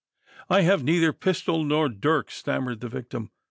"I 0.49 0.61
have 0.61 0.83
neither 0.83 1.13
pistol 1.13 1.63
nor 1.63 1.87
dirk," 1.87 2.31
stammered 2.31 2.79
the 2.79 2.89
victim. 2.89 3.29